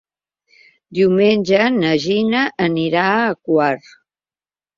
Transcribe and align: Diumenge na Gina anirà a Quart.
Diumenge 0.99 1.59
na 1.75 1.91
Gina 2.07 2.41
anirà 2.69 3.05
a 3.19 3.29
Quart. 3.51 3.93